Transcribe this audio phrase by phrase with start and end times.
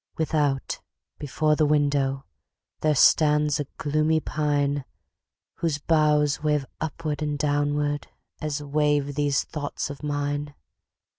[0.17, 0.79] Without
[1.19, 2.25] before the window,
[2.79, 4.83] There stands a gloomy pine,
[5.57, 8.07] Whose boughs wave upward and downward
[8.41, 10.55] As wave these thoughts of mine.